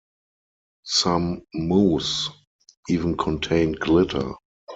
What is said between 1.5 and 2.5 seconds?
mousse